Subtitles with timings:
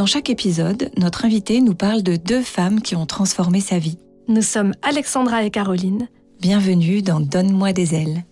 [0.00, 3.98] Dans chaque épisode, notre invité nous parle de deux femmes qui ont transformé sa vie.
[4.28, 6.08] Nous sommes Alexandra et Caroline.
[6.40, 8.24] Bienvenue dans Donne-moi des ailes.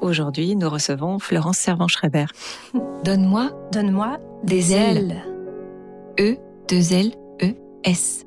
[0.00, 2.24] Aujourd'hui, nous recevons Florence Servan-Schreiber.
[3.04, 5.22] Donne-moi, donne-moi des, ailes.
[6.18, 6.36] E,
[6.70, 7.12] deux L,
[7.42, 7.52] E,
[7.84, 8.24] S.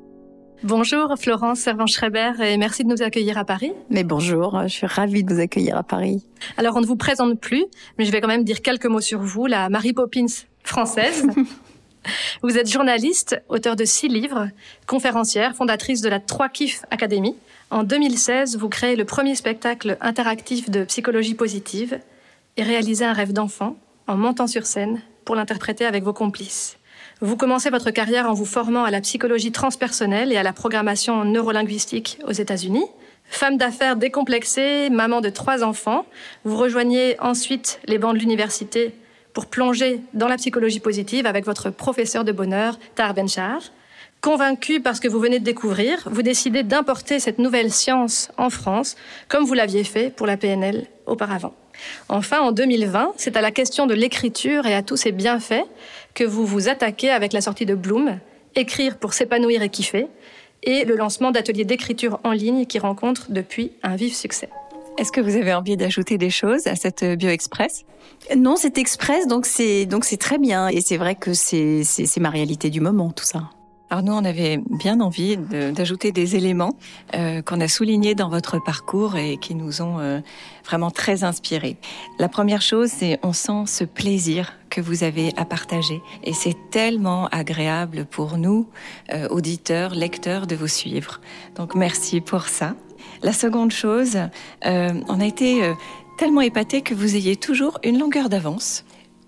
[0.62, 3.72] Bonjour Florence Servan-Schreiber et merci de nous accueillir à Paris.
[3.90, 6.22] Mais bonjour, je suis ravie de vous accueillir à Paris.
[6.56, 7.64] Alors on ne vous présente plus,
[7.98, 10.26] mais je vais quand même dire quelques mots sur vous, la Mary Poppins
[10.62, 11.26] française.
[12.42, 14.48] Vous êtes journaliste, auteur de six livres,
[14.86, 17.34] conférencière, fondatrice de la Trois Kiff Academy.
[17.70, 22.00] En 2016, vous créez le premier spectacle interactif de psychologie positive
[22.56, 26.78] et réalisez un rêve d'enfant en montant sur scène pour l'interpréter avec vos complices.
[27.20, 31.24] Vous commencez votre carrière en vous formant à la psychologie transpersonnelle et à la programmation
[31.24, 32.84] neurolinguistique aux États-Unis.
[33.24, 36.06] Femme d'affaires décomplexée, maman de trois enfants,
[36.44, 38.94] vous rejoignez ensuite les bancs de l'université
[39.38, 43.60] pour plonger dans la psychologie positive avec votre professeur de bonheur, Tar Benchar.
[44.20, 48.50] Convaincu par ce que vous venez de découvrir, vous décidez d'importer cette nouvelle science en
[48.50, 48.96] France,
[49.28, 51.54] comme vous l'aviez fait pour la PNL auparavant.
[52.08, 55.66] Enfin, en 2020, c'est à la question de l'écriture et à tous ses bienfaits
[56.14, 58.18] que vous vous attaquez avec la sortie de Bloom,
[58.56, 60.08] Écrire pour s'épanouir et kiffer,
[60.64, 64.48] et le lancement d'ateliers d'écriture en ligne qui rencontrent depuis un vif succès.
[64.98, 67.84] Est-ce que vous avez envie d'ajouter des choses à cette Bio Express?
[68.36, 70.66] Non, c'est Express, donc c'est donc c'est très bien.
[70.66, 73.50] Et c'est vrai que c'est c'est ma réalité du moment, tout ça.
[73.90, 76.76] Alors nous, on avait bien envie d'ajouter des éléments
[77.14, 80.20] euh, qu'on a soulignés dans votre parcours et qui nous ont euh,
[80.66, 81.78] vraiment très inspirés.
[82.18, 86.02] La première chose, c'est on sent ce plaisir que vous avez à partager.
[86.24, 88.68] Et c'est tellement agréable pour nous,
[89.14, 91.20] euh, auditeurs, lecteurs, de vous suivre.
[91.54, 92.74] Donc merci pour ça.
[93.22, 94.16] La seconde chose,
[94.66, 95.74] euh, on a été euh,
[96.18, 98.84] tellement épatés que vous ayez toujours une longueur d'avance.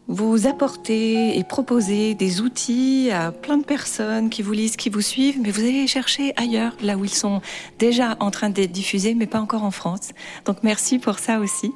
[0.07, 5.01] Vous apportez et proposez des outils à plein de personnes qui vous lisent, qui vous
[5.01, 7.41] suivent, mais vous allez les chercher ailleurs, là où ils sont
[7.79, 10.11] déjà en train d'être diffusés, mais pas encore en France.
[10.47, 11.73] Donc merci pour ça aussi.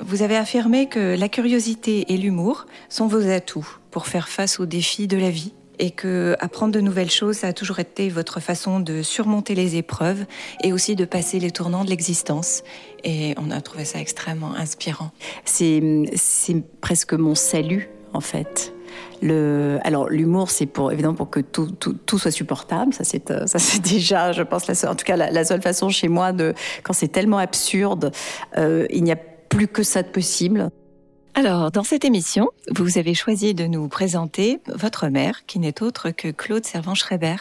[0.00, 4.66] Vous avez affirmé que la curiosité et l'humour sont vos atouts pour faire face aux
[4.66, 8.40] défis de la vie et que apprendre de nouvelles choses, ça a toujours été votre
[8.40, 10.24] façon de surmonter les épreuves
[10.62, 12.62] et aussi de passer les tournants de l'existence.
[13.04, 15.10] Et on a trouvé ça extrêmement inspirant.
[15.44, 15.82] C'est,
[16.80, 18.72] presque mon salut, en fait.
[19.20, 22.94] Le, alors l'humour, c'est pour évidemment pour que tout, tout, tout soit supportable.
[22.94, 23.44] Ça c'est euh,
[23.82, 26.92] déjà, je pense, la en tout cas la, la, seule façon chez moi de quand
[26.92, 28.12] c'est tellement absurde,
[28.56, 30.70] euh, il n'y a plus que ça de possible.
[31.34, 36.10] Alors, dans cette émission, vous avez choisi de nous présenter votre mère, qui n'est autre
[36.10, 37.36] que Claude Servan-Schreiber.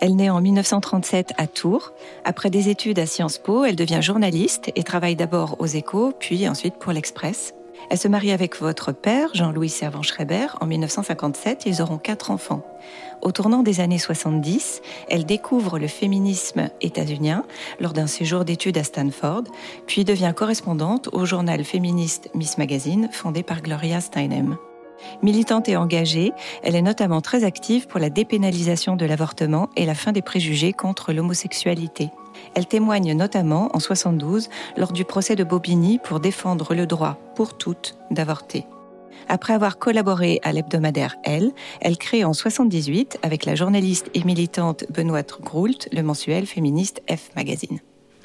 [0.00, 1.92] Elle naît en 1937 à Tours.
[2.24, 6.48] Après des études à Sciences Po, elle devient journaliste et travaille d'abord aux Échos, puis
[6.48, 7.54] ensuite pour l'Express.
[7.90, 11.64] Elle se marie avec votre père, Jean-Louis Servan-Schreiber, en 1957.
[11.66, 12.62] Ils auront quatre enfants.
[13.22, 17.44] Au tournant des années 70, elle découvre le féminisme états-unien
[17.78, 19.44] lors d'un séjour d'études à Stanford,
[19.86, 24.56] puis devient correspondante au journal féministe Miss Magazine, fondé par Gloria Steinem.
[25.22, 26.32] Militante et engagée,
[26.64, 30.72] elle est notamment très active pour la dépénalisation de l'avortement et la fin des préjugés
[30.72, 32.10] contre l'homosexualité.
[32.54, 37.56] Elle témoigne notamment en 72 lors du procès de Bobigny pour défendre le droit pour
[37.56, 38.66] toutes d'avorter.
[39.28, 44.84] Après avoir collaboré à l'hebdomadaire Elle, elle crée en 78 avec la journaliste et militante
[44.90, 47.80] Benoît Groult le mensuel féministe F Magazine.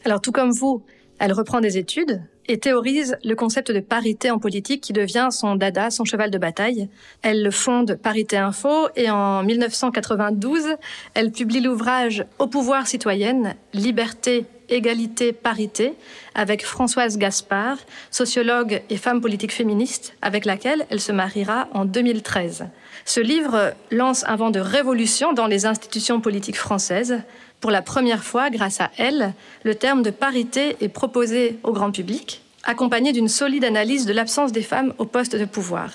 [0.05, 0.83] Alors tout comme vous,
[1.19, 5.55] elle reprend des études et théorise le concept de parité en politique qui devient son
[5.55, 6.89] dada, son cheval de bataille.
[7.21, 10.75] Elle fonde Parité Info et en 1992,
[11.13, 15.93] elle publie l'ouvrage Au pouvoir citoyenne, liberté, égalité, parité
[16.35, 17.77] avec Françoise Gaspard,
[18.11, 22.65] sociologue et femme politique féministe, avec laquelle elle se mariera en 2013.
[23.05, 27.19] Ce livre lance un vent de révolution dans les institutions politiques françaises
[27.59, 29.33] pour la première fois, grâce à elle,
[29.63, 34.51] le terme de parité est proposé au grand public, accompagné d'une solide analyse de l'absence
[34.51, 35.89] des femmes au poste de pouvoir.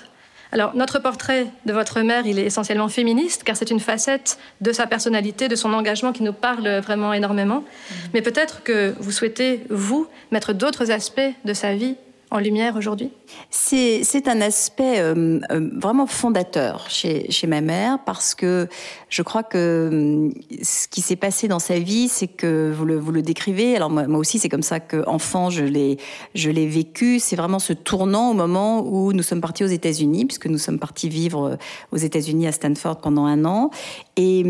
[0.53, 4.71] Alors, notre portrait de votre mère, il est essentiellement féministe, car c'est une facette de
[4.71, 7.61] sa personnalité, de son engagement qui nous parle vraiment énormément.
[7.61, 7.95] Mmh.
[8.13, 11.97] Mais peut-être que vous souhaitez, vous, mettre d'autres aspects de sa vie
[12.33, 13.11] en lumière aujourd'hui?
[13.51, 18.69] C'est un aspect euh, euh, vraiment fondateur chez, ma mère parce que
[19.11, 20.33] je crois que hum,
[20.63, 23.77] ce qui s'est passé dans sa vie, c'est que vous le, vous le décrivez.
[23.77, 25.99] Alors moi, moi aussi, c'est comme ça que enfant, je l'ai
[26.35, 27.19] je l'ai vécu.
[27.19, 30.79] C'est vraiment ce tournant au moment où nous sommes partis aux États-Unis, puisque nous sommes
[30.79, 31.59] partis vivre
[31.93, 33.71] aux États-Unis à Stanford pendant un an.
[34.17, 34.45] Et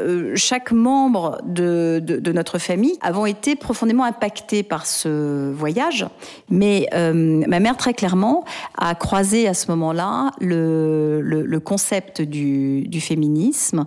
[0.00, 2.02] euh, chaque membre de,
[2.32, 6.06] notre famille avons été profondément impactés par ce voyage.
[6.50, 8.44] Mais euh, ma mère, très clairement,
[8.76, 13.86] a croisé à ce moment-là le, concept du, féminisme.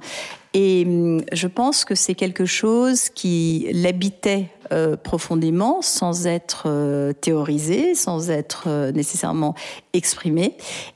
[0.56, 7.12] Et hum, je pense que c'est quelque chose qui l'habitait euh, profondément, sans être euh,
[7.14, 9.56] théorisé, sans être euh, nécessairement
[9.94, 10.56] exprimé,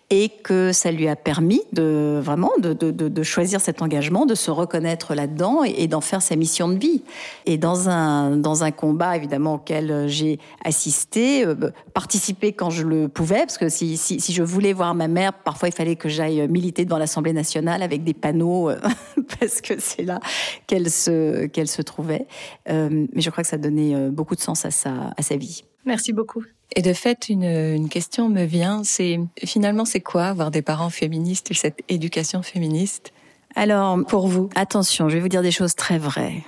[0.09, 4.35] et que ça lui a permis de vraiment de, de, de choisir cet engagement, de
[4.35, 7.03] se reconnaître là-dedans et, d'en faire sa mission de vie.
[7.45, 11.55] Et dans un dans un combat évidemment auquel j'ai assisté, euh,
[11.93, 15.33] participé quand je le pouvais, parce que si, si, si je voulais voir ma mère,
[15.33, 18.71] parfois il fallait que j'aille militer devant l'Assemblée nationale avec des panneaux
[19.39, 20.19] parce que c'est là
[20.67, 22.27] qu'elle se qu'elle se trouvait.
[22.69, 25.35] Euh, mais je crois que ça donné euh, beaucoup de sens à sa, à sa
[25.35, 25.63] vie.
[25.85, 26.43] Merci beaucoup.
[26.75, 30.89] Et de fait, une, une question me vient, c'est finalement c'est quoi avoir des parents
[30.89, 33.13] féministes et cette éducation féministe?
[33.55, 36.43] Alors, pour vous, attention, je vais vous dire des choses très vraies.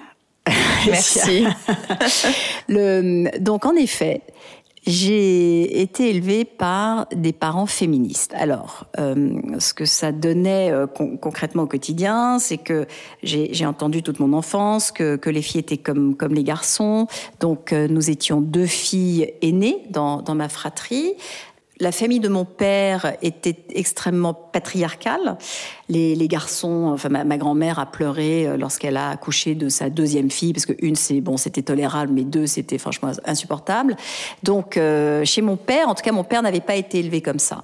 [0.85, 1.45] Merci.
[2.67, 4.21] Le, donc en effet,
[4.85, 8.33] j'ai été élevée par des parents féministes.
[8.35, 12.87] Alors, euh, ce que ça donnait euh, con concrètement au quotidien, c'est que
[13.23, 17.07] j'ai entendu toute mon enfance que, les filles étaient comme, les garçons.
[17.39, 21.13] Donc, euh, nous étions deux filles aînées dans ma fratrie.
[21.81, 25.37] La famille de mon père était extrêmement patriarcale.
[25.89, 30.53] Les, garçons, enfin ma, grand-mère a pleuré euh, lorsqu'elle a accouché de sa deuxième fille
[30.53, 33.95] parce que une c'est bon c'était tolérable mais deux c'était franchement insupportable.
[34.43, 37.39] Donc euh, chez mon père, en tout cas mon père n'avait pas été élevé comme
[37.39, 37.63] ça.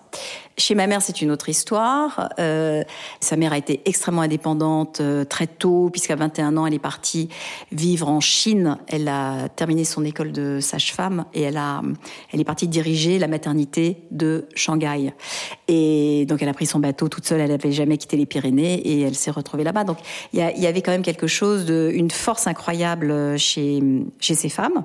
[0.58, 2.30] Chez ma mère, c'est une autre histoire.
[2.40, 2.82] Euh,
[3.20, 7.28] sa mère a été extrêmement indépendante très tôt, puisqu'à 21 ans, elle est partie
[7.74, 8.78] vivre en Chine.
[8.88, 11.82] Elle a terminé son école de sage-femme et elle a,
[12.32, 15.14] elle est partie diriger la maternité de Shanghai.
[15.68, 17.42] Et donc, elle a pris son bateau toute seule.
[17.42, 19.84] Elle n'avait jamais quitté les Pyrénées et elle s'est retrouvée là-bas.
[19.84, 19.98] Donc,
[20.34, 23.82] il y, avait quand même quelque chose de, une force incroyable chez
[24.20, 24.84] chez ces femmes.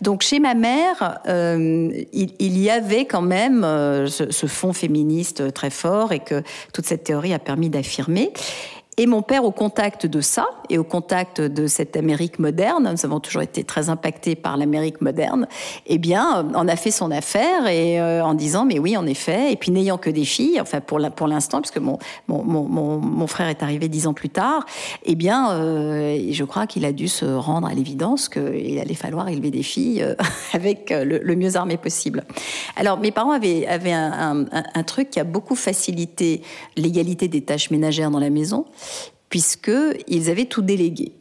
[0.00, 5.22] Donc, chez ma mère, euh, il, y avait quand même euh, ce, fond féminin
[5.54, 6.42] très fort et que
[6.72, 8.32] toute cette théorie a permis d'affirmer.
[8.96, 13.06] Et mon père, au contact de ça et au contact de cette Amérique moderne, nous
[13.06, 15.46] avons toujours été très impactés par l'Amérique moderne,
[15.86, 19.52] eh bien, on a fait son affaire et euh, en disant, mais oui, en effet,
[19.52, 21.98] et puis n'ayant que des filles, enfin pour pour l'instant, puisque mon,
[22.28, 24.66] mon, mon, mon, frère est arrivé dix ans plus tard,
[25.04, 29.28] eh bien, euh, je crois qu'il a dû se rendre à l'évidence qu'il allait falloir
[29.28, 30.14] élever des filles euh,
[30.52, 32.24] avec le, le, mieux armé possible.
[32.76, 36.42] Alors, mes parents avaient, avaient un, un, un truc qui a beaucoup facilité
[36.76, 38.66] l'égalité des tâches ménagères dans la maison
[39.28, 41.12] puisqu'ils avaient tout délégué.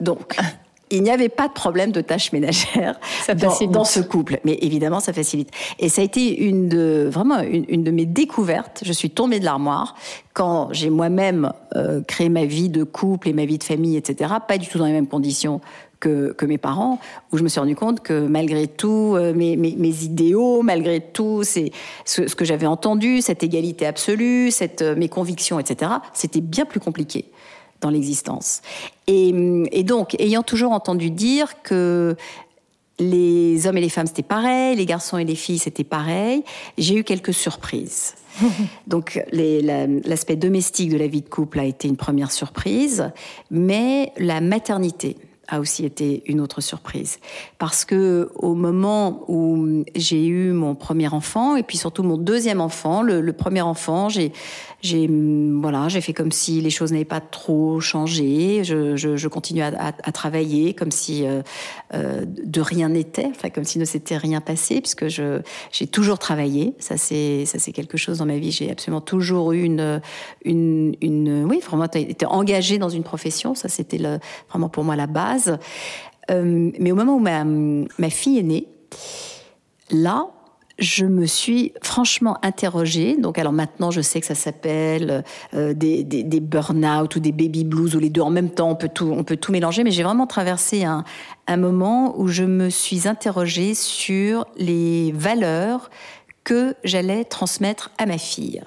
[0.00, 0.36] Donc,
[0.90, 2.98] il n'y avait pas de problème de tâches ménagères
[3.36, 4.40] dans, dans, ce couple.
[4.44, 5.50] Mais évidemment, ça facilite.
[5.78, 8.82] Et ça a été une de, vraiment une, une de mes découvertes.
[8.84, 9.94] Je suis tombée de l'armoire
[10.32, 14.34] quand j'ai moi-même euh, créé ma vie de couple et ma vie de famille, etc.
[14.46, 15.60] Pas du tout dans les mêmes conditions
[16.00, 17.00] que, que, mes parents,
[17.32, 21.00] où je me suis rendu compte que malgré tout, euh, mes, mes, mes, idéaux, malgré
[21.00, 21.72] tout, c'est
[22.04, 26.64] ce, ce, que j'avais entendu, cette égalité absolue, cette, euh, mes convictions, etc., c'était bien
[26.64, 27.32] plus compliqué
[27.80, 28.60] dans l'existence.
[29.06, 29.28] Et,
[29.72, 32.16] et, donc, ayant toujours entendu dire que
[32.98, 36.42] les hommes et les femmes c'était pareil, les garçons et les filles c'était pareil,
[36.76, 38.14] j'ai eu quelques surprises.
[38.86, 43.10] Donc l'aspect la, domestique de la vie de couple a été une première surprise,
[43.50, 45.16] mais la maternité
[45.50, 47.20] a aussi été une autre surprise
[47.58, 52.60] parce que au moment où j'ai eu mon premier enfant et puis surtout mon deuxième
[52.60, 54.32] enfant, le, le premier enfant, j'ai
[54.80, 58.62] j'ai voilà, j'ai fait comme si les choses n'avaient pas trop changé.
[58.62, 61.42] Je, je, continue à, travailler comme si euh,
[61.94, 65.40] euh, de rien n'était, enfin comme si ne s'était rien passé, puisque je
[65.72, 66.74] j'ai toujours travaillé.
[66.78, 68.52] Ça c'est ça c'est quelque chose dans ma vie.
[68.52, 70.00] J'ai absolument toujours eu une
[70.44, 73.56] une une oui vraiment été engagée dans une profession.
[73.56, 74.00] Ça c'était
[74.48, 75.58] vraiment pour moi la base.
[76.30, 78.68] Euh, mais au moment où ma ma fille est née,
[79.90, 80.28] là
[80.78, 83.16] je me suis franchement interrogée.
[83.16, 87.64] Donc, alors maintenant, je sais que ça s'appelle euh, des, des, burn-out ou des baby
[87.64, 88.70] blues ou les deux en même temps.
[88.70, 89.82] On peut tout, on peut tout mélanger.
[89.82, 91.04] Mais j'ai vraiment traversé un,
[91.46, 95.90] un moment où je me suis interrogée sur les valeurs
[96.44, 98.62] que j'allais transmettre à ma fille.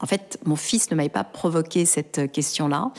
[0.00, 2.90] En fait, mon fils ne m'avait pas provoqué cette question-là.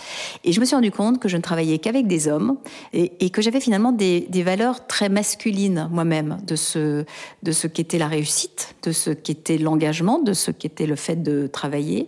[0.43, 2.57] Et je me suis rendu compte que je ne travaillais qu'avec des hommes
[2.93, 8.91] et, que j'avais finalement des, valeurs très masculines moi-même de ce, qu'était la réussite, de
[8.91, 12.07] ce qu'était l'engagement, de ce qu'était le fait de travailler.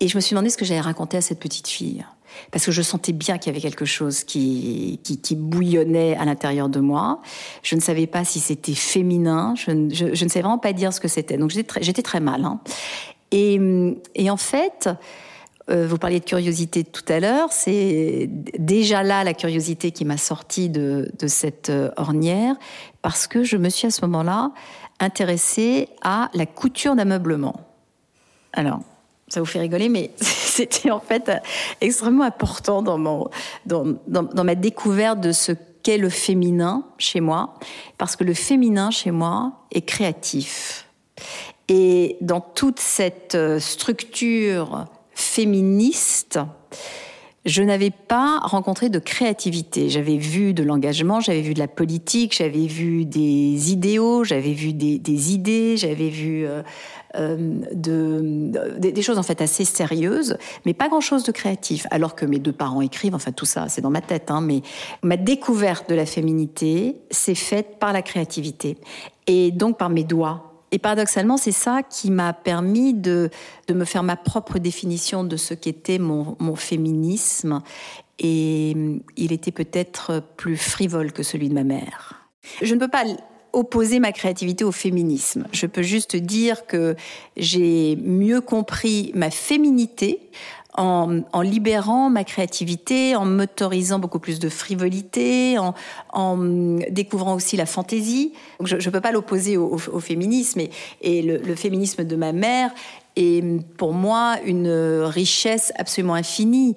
[0.00, 2.04] Et je me suis demandé ce que j'allais raconter à cette petite fille.
[2.50, 4.98] Parce que je sentais bien qu'il y avait quelque chose qui,
[5.36, 7.20] bouillonnait à l'intérieur de moi.
[7.62, 9.54] Je ne savais pas si c'était féminin.
[9.56, 11.36] Je, ne savais vraiment pas dire ce que c'était.
[11.36, 12.44] Donc j'étais très, très, mal.
[12.44, 12.60] Hein.
[13.30, 14.88] Et, en fait,
[15.70, 17.52] euh, vous parliez de curiosité tout à l'heure.
[17.52, 22.56] C'est déjà là la curiosité qui m'a sortie de, cette euh, ornière.
[23.02, 24.52] Parce que je me suis à ce moment-là
[25.00, 27.60] intéressée à la couture d'ameublement.
[28.52, 28.80] Alors,
[29.28, 31.30] ça vous fait rigoler, mais c'était en fait
[31.80, 33.28] extrêmement important dans,
[33.66, 37.54] ma découverte de ce qu'est le féminin chez moi,
[37.98, 40.87] parce que le féminin chez moi est créatif.
[41.68, 46.38] Et dans toute cette euh, structure féministe,
[47.44, 49.88] je n'avais pas rencontré de créativité.
[49.88, 54.72] J'avais vu de l'engagement, j'avais vu de la politique, j'avais vu des idéaux, j'avais vu
[54.72, 56.62] des, idées, j'avais vu euh,
[57.16, 57.36] euh,
[57.72, 61.86] de, des choses en fait assez sérieuses, mais pas grand-chose de créatif.
[61.90, 64.62] Alors que mes deux parents écrivent, enfin tout ça, c'est dans ma tête, hein, mais
[65.02, 68.76] ma découverte de la féminité s'est faite par la créativité
[69.26, 70.47] et donc par mes doigts.
[70.70, 73.30] Et paradoxalement, c'est ça qui m'a permis de,
[73.68, 77.62] de me faire ma propre définition de ce qu'était mon, mon féminisme.
[78.18, 78.74] Et
[79.16, 82.26] il était peut-être plus frivole que celui de ma mère.
[82.62, 83.04] Je ne peux pas
[83.52, 85.46] opposer ma créativité au féminisme.
[85.52, 86.96] Je peux juste dire que
[87.36, 90.30] j'ai mieux compris ma féminité
[90.78, 96.36] en, libérant ma créativité, en m'autorisant beaucoup plus de frivolité, en,
[96.90, 98.32] découvrant aussi la fantaisie.
[98.62, 100.60] je ne peux pas l'opposer au, féminisme.
[101.02, 102.70] Et, le, féminisme de ma mère
[103.16, 103.42] est
[103.76, 104.70] pour moi une
[105.04, 106.76] richesse absolument infinie,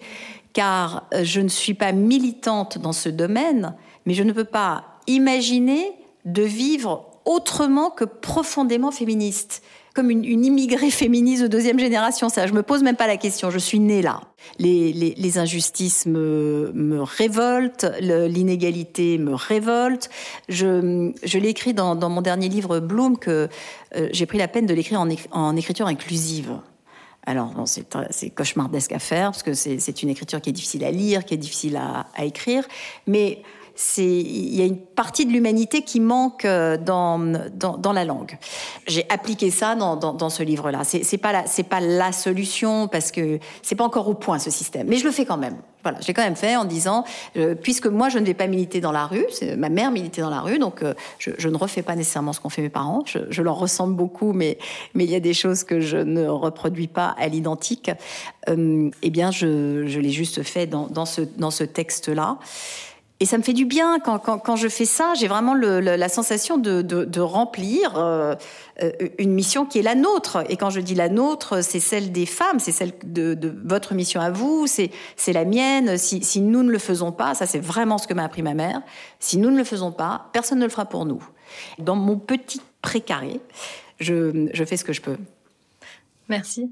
[0.54, 5.92] car je ne suis pas militante dans ce domaine, mais je ne peux pas imaginer
[6.26, 9.62] de vivre autrement que profondément féministe
[9.94, 12.30] comme une, immigrée féministe de deuxième génération.
[12.30, 13.50] Ça, je me pose même pas la question.
[13.50, 14.22] Je suis née là.
[14.58, 20.10] Les, injustices me, me révoltent, l'inégalité me révolte.
[20.50, 23.50] Je, je l'ai écrit dans, mon dernier livre Bloom que
[23.96, 26.58] euh, j'ai pris la peine de l'écrire en, écriture inclusive.
[27.26, 31.24] Alors, c'est cauchemardesque à faire parce que c'est une écriture qui est difficile à lire,
[31.24, 32.68] qui est difficile à, à écrire,
[33.06, 33.44] mais
[33.98, 38.38] il y a une partie de l'humanité qui manque euh, dans, dans, la langue.
[38.88, 40.84] J'ai appliqué ça dans, dans, ce livre-là.
[40.84, 44.40] C'est, c'est pas la c'est pas la solution parce que c'est pas encore au point
[44.40, 45.58] ce système, mais je le fais quand même.
[45.84, 47.06] Voilà, je l'ai quand même fait en disant
[47.38, 49.26] euh, puisque moi je ne vais pas militer dans la rue,
[49.58, 52.50] ma mère militait dans la rue, donc euh, je, ne refais pas nécessairement ce qu'ont
[52.50, 53.04] fait mes parents.
[53.06, 54.60] Je, leur ressemble beaucoup, mais
[54.94, 57.90] mais il y a des choses que je ne reproduis pas à l'identique.
[58.48, 62.38] eh bien, je, je l'ai juste fait dans, dans ce dans ce texte-là.
[63.22, 65.14] Et ça me fait du bien quand, quand, je fais ça.
[65.14, 68.34] J'ai vraiment la sensation de, de, remplir euh,
[68.82, 70.44] euh, une mission qui est la nôtre.
[70.50, 73.94] Et quand je dis la nôtre, c'est celle des femmes, c'est celle de, de, votre
[73.94, 74.90] mission à vous, c'est
[75.28, 76.00] la mienne.
[76.00, 78.56] Si, si nous ne le faisons pas, ça c'est vraiment ce que m'a appris ma
[78.56, 78.82] mère.
[79.20, 81.24] Si nous ne le faisons pas, personne ne le fera pour nous.
[81.78, 83.40] Dans mon petit précaré,
[84.00, 85.18] je, je fais ce que je peux.
[86.28, 86.72] Merci.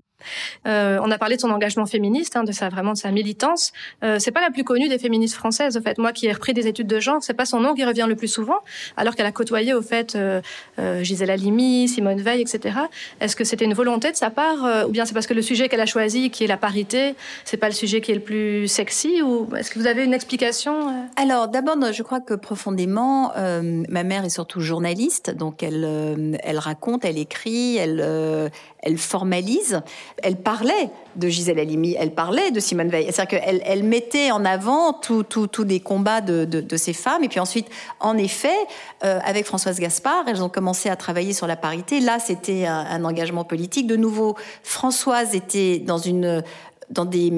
[0.67, 3.71] Euh, on a parlé de son engagement féministe, hein, de sa vraiment de sa militance.
[4.03, 5.77] Euh, c'est pas la plus connue des féministes françaises.
[5.77, 7.85] Au fait, moi qui ai repris des études de genre, c'est pas son nom qui
[7.85, 8.59] revient le plus souvent,
[8.97, 10.41] alors qu'elle a côtoyé au fait euh,
[10.79, 12.79] euh Gisèle Halimi, Simone Veil, etc.
[13.19, 15.41] Est-ce que c'était une volonté de sa part, euh, ou bien c'est parce que le
[15.41, 18.21] sujet qu'elle a choisi, qui est la parité, c'est pas le sujet qui est le
[18.21, 20.91] plus sexy, ou est-ce que vous avez une explication euh?
[21.15, 27.05] Alors d'abord, je crois que profondément, ma mère est surtout journaliste, donc elle elle raconte,
[27.05, 29.81] elle écrit, elle elle formalise
[30.23, 33.05] elle parlait de Gisèle Halimi, elle parlait de Simone Veil.
[33.11, 37.23] C'est-à-dire qu'elle elle mettait en avant tous les combats de, ces femmes.
[37.23, 37.67] Et puis ensuite,
[37.99, 38.55] en effet,
[39.03, 41.99] euh, avec Françoise Gaspard, elles ont commencé à travailler sur la parité.
[41.99, 43.87] Là, c'était un engagement politique.
[43.87, 46.43] De nouveau, Françoise était dans une
[46.89, 47.31] dans des,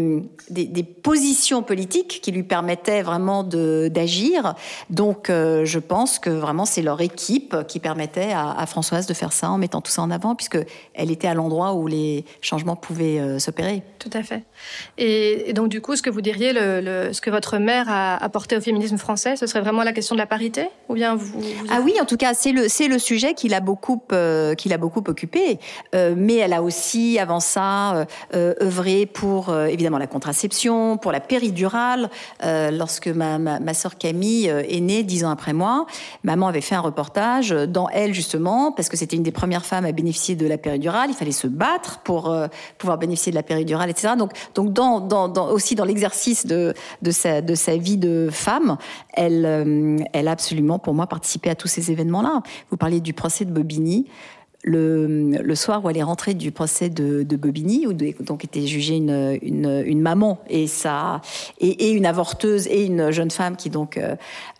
[0.50, 4.56] des, positions politiques qui lui permettaient vraiment d'agir.
[4.90, 9.34] Donc, euh, je pense que vraiment c'est leur équipe qui permettait à, Françoise de faire
[9.34, 10.58] ça en mettant tout ça en avant, puisque
[10.94, 13.84] elle était à l'endroit où les changements pouvaient euh, s'opérer.
[14.00, 14.44] Tout à fait.
[14.98, 18.56] Et, donc, du coup, ce que vous diriez, le, ce que votre mère a apporté
[18.56, 21.82] au féminisme français, ce serait vraiment la question de la parité, ou bien vous, Ah
[21.84, 24.78] oui, en tout cas, c'est le c'est le sujet qui l'a beaucoup euh, qui l'a
[24.78, 25.60] beaucoup occupé.
[25.94, 32.10] mais elle a aussi, avant ça, œuvré pour euh, évidemment la contraception, pour la péridurale.
[32.44, 35.86] Euh, lorsque ma, ma, soeur Camille euh, est née dix ans après moi,
[36.24, 39.86] maman avait fait un reportage dans Elle justement, parce que c'était une des premières femmes
[39.86, 41.10] à bénéficier de la péridurale.
[41.10, 42.34] Il fallait se battre pour
[42.78, 44.14] pouvoir bénéficier de la péridurale, etc.
[44.18, 48.78] Donc, donc dans, aussi dans l'exercice de, de, sa, de sa vie de femme,
[49.14, 52.42] elle, elle a absolument pour moi participé à tous ces événements-là.
[52.70, 54.08] Vous parliez du procès de Bobigny
[54.64, 58.68] le, le, soir où elle est rentrée du procès de, de Bobigny, où donc était
[58.68, 63.70] jugée une, une, une maman et, et, et, une avorteuse et une jeune femme qui
[63.70, 64.16] donc euh,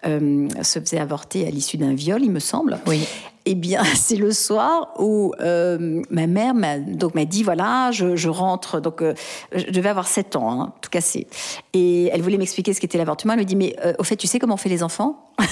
[0.06, 2.80] euh, se faisait avorter à l'issue d'un viol, il me semble.
[2.88, 3.08] Oui.
[3.46, 8.16] Eh bien, c'est le soir où euh, ma mère m'a donc m'a dit voilà, je,
[8.16, 9.14] je rentre donc euh,
[9.54, 11.28] je devais avoir 7 ans, hein, tout cassé,
[11.74, 13.34] et elle voulait m'expliquer ce qu'était l'avortement.
[13.34, 15.32] Elle me dit mais euh, au fait, tu sais comment on fait les enfants?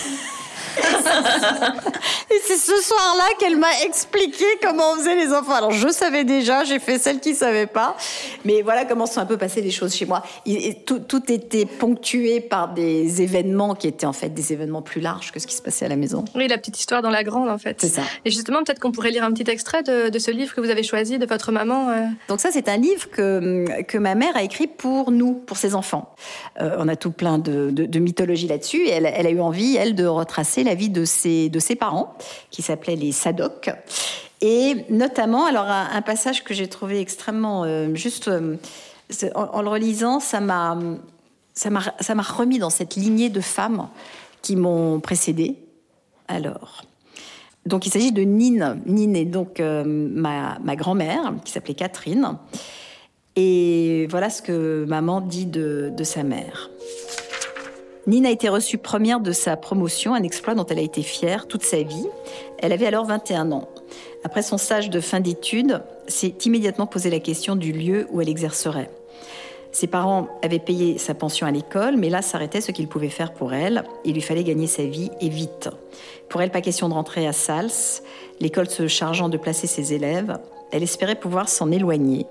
[2.29, 5.53] et c'est ce soir-là qu'elle m'a expliqué comment on faisait les enfants.
[5.53, 7.95] Alors je savais déjà, j'ai fait celle qui savait pas,
[8.45, 10.23] mais voilà comment sont un peu passées les choses chez moi.
[10.85, 15.31] Tout, tout, était ponctué par des événements qui étaient en fait des événements plus larges
[15.31, 16.25] que ce qui se passait à la maison.
[16.35, 17.77] Oui, la petite histoire dans la grande en fait.
[17.79, 18.01] C'est ça.
[18.25, 20.69] Et justement, peut-être qu'on pourrait lire un petit extrait de, de, ce livre que vous
[20.69, 21.89] avez choisi de votre maman.
[21.89, 22.05] Euh...
[22.27, 25.75] Donc ça, c'est un livre que que ma mère a écrit pour nous, pour ses
[25.75, 26.13] enfants.
[26.61, 28.85] Euh, on a tout plein de, de, de mythologie là-dessus.
[28.85, 31.75] Et elle, elle a eu envie, elle, de retracer la vie de ses, de ses
[31.75, 32.15] parents,
[32.51, 33.71] qui s'appelaient les Sadoc.
[34.41, 38.55] Et notamment, alors un, passage que j'ai trouvé extrêmement euh, juste euh,
[39.35, 40.77] en, le relisant, ça m'a
[41.55, 43.89] remis dans cette lignée de femmes
[44.41, 45.57] qui m'ont précédée.
[46.27, 46.83] Alors.
[47.65, 48.81] Donc il s'agit de Nine.
[48.85, 52.37] Nine est donc euh, ma, ma grand-mère, qui s'appelait Catherine.
[53.35, 56.69] Et voilà ce que maman dit de, de sa mère.
[58.09, 61.45] Nina a été reçue première de sa promotion, un exploit dont elle a été fière
[61.45, 62.07] toute sa vie.
[62.57, 63.69] Elle avait alors 21 ans.
[64.23, 68.29] Après son stage de fin d'études, s'est immédiatement posé la question du lieu où elle
[68.29, 68.89] exercerait.
[69.71, 73.31] Ses parents avaient payé sa pension à l'école, mais là s'arrêtait ce qu'ils pouvaient faire
[73.31, 73.83] pour elle.
[74.03, 75.69] Il lui fallait gagner sa vie et vite.
[76.29, 78.01] Pour elle, pas question de rentrer à Sals,
[78.39, 80.39] l'école se chargeant de placer ses élèves.
[80.71, 82.25] Elle espérait pouvoir s'en éloigner.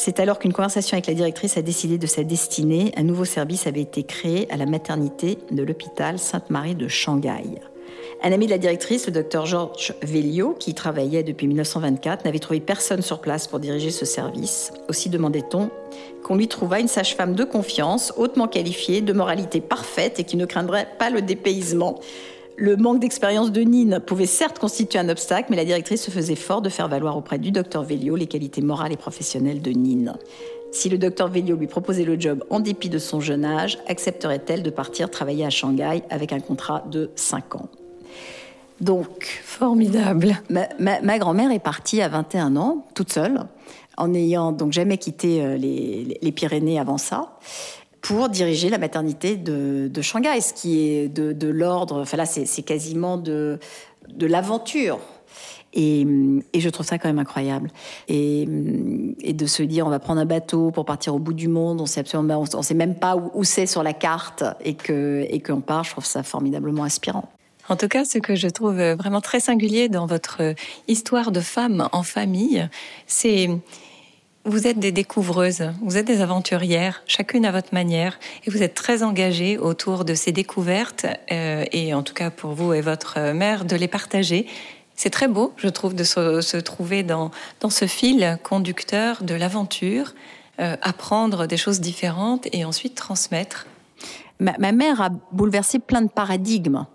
[0.00, 2.92] C'est alors qu'une conversation avec la directrice a décidé de sa destinée.
[2.96, 7.60] Un nouveau service avait été créé à la maternité de l'hôpital Sainte-Marie de Shanghai.
[8.22, 12.60] Un ami de la directrice, le docteur Georges Vellio, qui travaillait depuis 1924, n'avait trouvé
[12.60, 14.72] personne sur place pour diriger ce service.
[14.88, 15.68] Aussi demandait-on
[16.22, 20.46] qu'on lui trouvât une sage-femme de confiance, hautement qualifiée, de moralité parfaite et qui ne
[20.46, 21.98] craindrait pas le dépaysement.
[22.60, 26.34] Le manque d'expérience de Nine pouvait certes constituer un obstacle, mais la directrice se faisait
[26.34, 30.14] fort de faire valoir auprès du docteur Vellio les qualités morales et professionnelles de Nine.
[30.72, 34.64] Si le docteur Vellio lui proposait le job en dépit de son jeune âge, accepterait-elle
[34.64, 37.68] de partir travailler à Shanghai avec un contrat de 5 ans?
[38.80, 40.36] Donc, formidable.
[40.50, 43.44] Ma, ma, ma grand-mère est partie à 21 ans, toute seule,
[43.96, 47.38] en n'ayant donc jamais quitté euh, les, les Pyrénées avant ça
[48.00, 52.26] pour diriger la maternité de, de Shanghai, ce qui est de, de l'ordre, enfin là
[52.26, 53.58] c'est quasiment de,
[54.08, 54.98] de l'aventure.
[55.74, 56.06] Et,
[56.54, 57.70] et, je trouve ça quand même incroyable.
[58.08, 58.48] Et,
[59.20, 61.80] et, de se dire, on va prendre un bateau pour partir au bout du monde,
[61.82, 65.26] on sait absolument, on, sait même pas où, où c'est sur la carte et que
[65.28, 65.84] et qu'on part.
[65.84, 67.28] Je trouve ça formidablement inspirant.
[67.68, 70.54] En tout cas, ce que je trouve vraiment très singulier dans votre
[70.88, 72.66] histoire de femme en famille,
[73.06, 73.50] c'est
[74.48, 78.74] vous êtes des découvreuses, vous êtes des aventurières, chacune à votre manière, et vous êtes
[78.74, 83.32] très engagées autour de ces découvertes, euh, et en tout cas pour vous et votre
[83.32, 84.46] mère, de les partager.
[84.94, 87.30] C'est très beau, je trouve, de se, se, trouver dans,
[87.60, 90.14] dans ce fil conducteur de l'aventure,
[90.60, 93.66] euh, apprendre des choses différentes et ensuite transmettre.
[94.40, 96.86] Ma, ma mère a bouleversé plein de paradigmes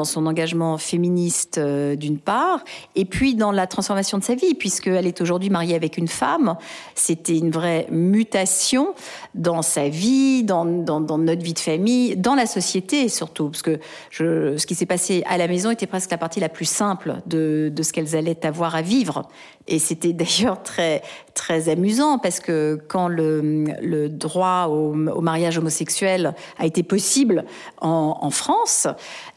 [0.00, 2.64] dans son engagement féministe euh, d'une part,
[2.96, 6.56] et puis dans la transformation de sa vie, puisqu'elle est aujourd'hui mariée avec une femme.
[6.94, 8.94] C'était une vraie mutation
[9.34, 13.78] dans sa vie, dans, notre vie de famille, dans la société surtout, parce que
[14.10, 17.70] ce qui s'est passé à la maison était presque la partie la plus simple de,
[17.82, 19.28] ce qu'elles allaient avoir à vivre.
[19.68, 21.02] Et c'était d'ailleurs très
[21.34, 27.44] très amusant parce que quand le, droit au, mariage homosexuel a été possible
[27.82, 28.88] en France,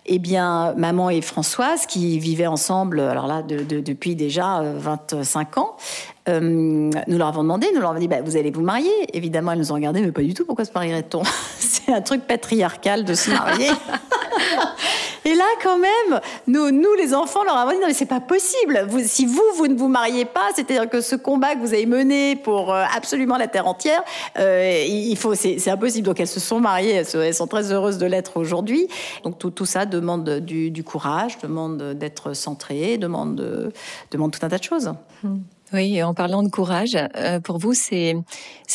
[0.06, 5.58] eh bien, maman et Françoise, qui vivaient ensemble, alors là, de, de, depuis déjà 25
[5.58, 5.78] ans,
[6.30, 6.40] euh,
[7.08, 8.92] nous leur avons demandé, nous leur avons dit, bah, vous allez vous marier.
[9.14, 11.24] Évidemment, elles nous ont regardé, mais pas du tout, pourquoi se marierait-on
[11.60, 13.70] C'est un truc patriarcal de se marier.
[15.26, 18.88] Et là, quand même, nous, les enfants, leur avons dit non mais c'est pas possible.
[19.04, 22.36] Si vous, vous ne vous mariez pas, c'est-à-dire que ce combat que vous avez mené
[22.36, 24.04] pour euh, absolument la terre entière,
[24.38, 26.06] euh, il faut, c'est impossible.
[26.06, 28.88] Donc elles se sont mariées, elles, sont très heureuses de l'être aujourd'hui.
[29.24, 33.72] Donc tout, ça demande du, courage, demande d'être centré, demande,
[34.12, 34.94] tout un tas de choses.
[35.24, 35.38] Mmh.
[35.74, 38.14] Oui, en parlant de courage, euh, pour vous, c'est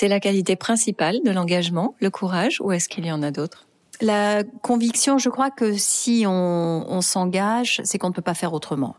[0.03, 3.68] la qualité principale de l'engagement, le courage, ou est-ce qu'il y en a d'autres?
[4.01, 8.97] La conviction, je crois que si on, s'engage, c'est qu'on ne peut pas faire autrement.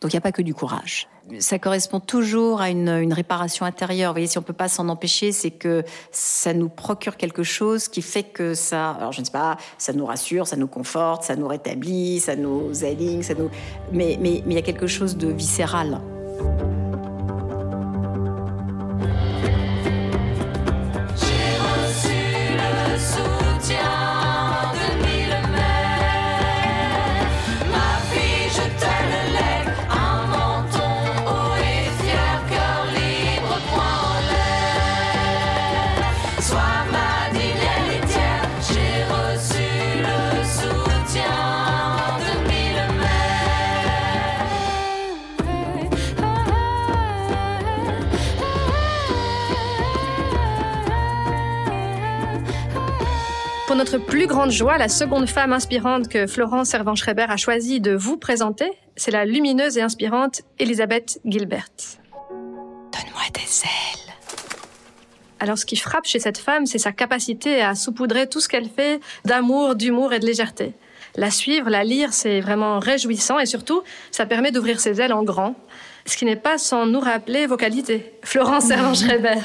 [0.00, 1.08] Donc il n'y a pas que du courage.
[1.38, 4.10] Ça correspond toujours à une, réparation intérieure.
[4.10, 7.86] Vous voyez, si on peut pas s'en empêcher, c'est que ça nous procure quelque chose
[7.86, 11.22] qui fait que ça, alors je ne sais pas, ça nous rassure, ça nous conforte,
[11.22, 13.50] ça nous rétablit, ça nous aligne, ça nous,
[13.92, 16.00] mais mais mais il y a quelque chose de viscéral.
[53.70, 57.94] Pour notre plus grande joie, la seconde femme inspirante que Florence Servan-Schreiber a choisi de
[57.94, 61.68] vous présenter, c'est la lumineuse et inspirante Elisabeth Gilbert.
[62.32, 64.12] Donne-moi des ailes.
[65.38, 68.68] Alors, ce qui frappe chez cette femme, c'est sa capacité à saupoudrer tout ce qu'elle
[68.68, 70.74] fait d'amour, d'humour et de légèreté.
[71.14, 75.22] La suivre, la lire, c'est vraiment réjouissant et surtout, ça permet d'ouvrir ses ailes en
[75.22, 75.54] grand,
[76.06, 78.14] ce qui n'est pas sans nous rappeler vos qualités.
[78.24, 79.38] Florence Servan-Schreiber.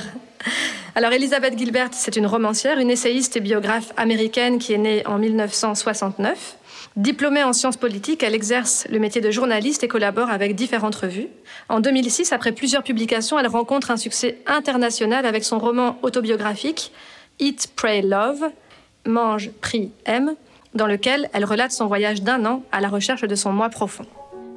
[0.96, 5.18] Alors Elisabeth Gilbert, c'est une romancière, une essayiste et biographe américaine qui est née en
[5.18, 6.58] 1969.
[6.96, 11.28] Diplômée en sciences politiques, elle exerce le métier de journaliste et collabore avec différentes revues.
[11.68, 16.94] En 2006, après plusieurs publications, elle rencontre un succès international avec son roman autobiographique
[17.40, 18.46] Eat, Pray, Love,
[19.06, 20.36] Mange, Prie, Aime,
[20.74, 24.06] dans lequel elle relate son voyage d'un an à la recherche de son moi profond.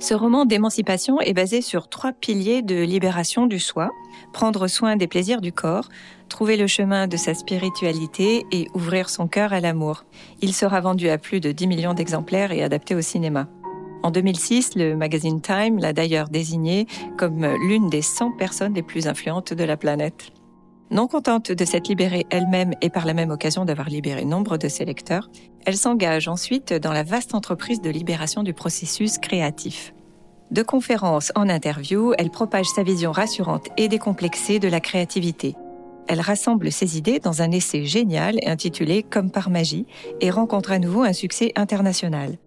[0.00, 3.90] Ce roman d'émancipation est basé sur trois piliers de libération du soi,
[4.32, 5.88] prendre soin des plaisirs du corps,
[6.28, 10.04] trouver le chemin de sa spiritualité et ouvrir son cœur à l'amour.
[10.40, 13.48] Il sera vendu à plus de 10 millions d'exemplaires et adapté au cinéma.
[14.04, 19.08] En 2006, le magazine Time l'a d'ailleurs désigné comme l'une des 100 personnes les plus
[19.08, 20.30] influentes de la planète.
[20.90, 24.68] Non contente de s'être libérée elle-même et par la même occasion d'avoir libéré nombre de
[24.68, 25.28] ses lecteurs,
[25.68, 29.92] elle s'engage ensuite dans la vaste entreprise de libération du processus créatif.
[30.50, 35.56] De conférences en interview, elle propage sa vision rassurante et décomplexée de la créativité.
[36.06, 39.84] Elle rassemble ses idées dans un essai génial intitulé Comme par magie
[40.22, 42.38] et rencontre à nouveau un succès international.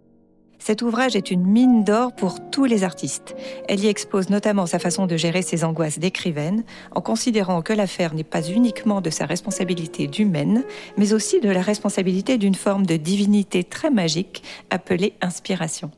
[0.64, 3.36] Cet ouvrage est une mine d'or pour tous les artistes.
[3.68, 8.14] Elle y expose notamment sa façon de gérer ses angoisses d'écrivaine, en considérant que l'affaire
[8.14, 10.64] n'est pas uniquement de sa responsabilité d'humaine,
[10.98, 15.90] mais aussi de la responsabilité d'une forme de divinité très magique appelée inspiration.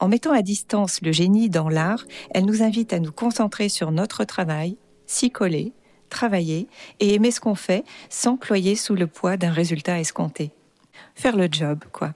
[0.00, 3.92] En mettant à distance le génie dans l'art, elle nous invite à nous concentrer sur
[3.92, 5.74] notre travail, s'y coller,
[6.10, 6.66] travailler
[6.98, 10.50] et aimer ce qu'on fait sans cloyer sous le poids d'un résultat escompté.
[11.14, 12.14] Faire le job, quoi.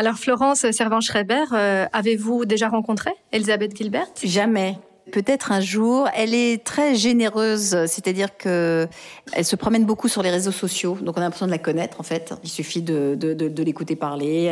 [0.00, 4.06] Alors Florence Servan-Schreiber, euh, avez-vous déjà rencontré Elisabeth Gilbert?
[4.24, 4.78] Jamais.
[5.12, 6.08] Peut-être un jour.
[6.14, 8.88] Elle est très généreuse, c'est-à-dire que
[9.32, 12.00] elle se promène beaucoup sur les réseaux sociaux, donc on a l'impression de la connaître
[12.00, 12.34] en fait.
[12.42, 14.50] Il suffit de, l'écouter parler.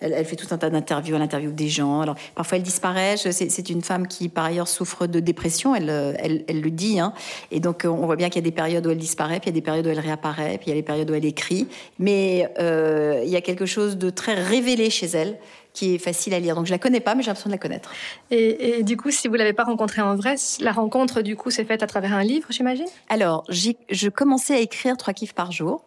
[0.00, 2.04] Elle fait tout un tas d'interviews, elle interviewe des gens.
[2.34, 3.16] Parfois elle disparaît.
[3.16, 5.74] C'est une femme qui par ailleurs souffre de dépression.
[5.74, 7.12] Elle le dit, hein.
[7.50, 9.54] Et donc on voit bien qu'il y a des périodes où elle disparaît, puis il
[9.54, 11.24] y a des périodes où elle réapparaît, puis il y a les périodes où elle
[11.24, 11.68] écrit.
[11.98, 15.38] Mais euh, il y a quelque chose de très révélé chez elle
[15.80, 16.54] qui est facile à lire.
[16.54, 17.90] Donc je la connais pas, mais j'ai l'impression de la connaître.
[18.30, 21.50] Et, et, du coup, si vous l'avez pas rencontrée en vrai, la rencontre du coup
[21.50, 22.86] s'est faite à travers un livre, j'imagine?
[23.08, 25.84] Alors, je commençais à écrire trois kiffs par jour,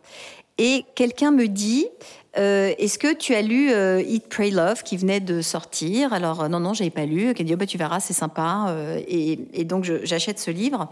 [0.58, 1.88] et quelqu'un me dit.
[2.36, 6.14] Euh, Est-ce que tu as lu euh, Eat, Pray, Love qui venait de sortir?
[6.14, 7.36] Alors euh, non, non, j'avais pas lu.
[7.36, 8.66] Qui dit oh, bah, tu verras, c'est sympa.
[8.70, 10.90] Euh, et, et, donc j'achète ce livre.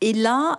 [0.00, 0.56] Et là,